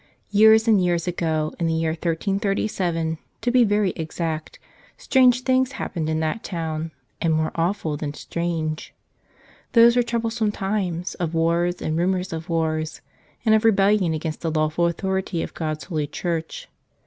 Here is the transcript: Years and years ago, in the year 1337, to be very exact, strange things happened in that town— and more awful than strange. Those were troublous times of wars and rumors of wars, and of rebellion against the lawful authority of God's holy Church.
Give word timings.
Years 0.31 0.67
and 0.67 0.83
years 0.83 1.07
ago, 1.07 1.53
in 1.59 1.67
the 1.67 1.75
year 1.75 1.91
1337, 1.91 3.19
to 3.41 3.51
be 3.51 3.63
very 3.63 3.91
exact, 3.91 4.57
strange 4.97 5.41
things 5.41 5.73
happened 5.73 6.09
in 6.09 6.19
that 6.21 6.43
town— 6.43 6.89
and 7.21 7.31
more 7.35 7.51
awful 7.53 7.97
than 7.97 8.15
strange. 8.15 8.95
Those 9.73 9.95
were 9.95 10.01
troublous 10.01 10.41
times 10.53 11.13
of 11.13 11.35
wars 11.35 11.83
and 11.83 11.99
rumors 11.99 12.33
of 12.33 12.49
wars, 12.49 13.01
and 13.45 13.53
of 13.53 13.63
rebellion 13.63 14.15
against 14.15 14.41
the 14.41 14.49
lawful 14.49 14.87
authority 14.87 15.43
of 15.43 15.53
God's 15.53 15.83
holy 15.83 16.07
Church. 16.07 16.67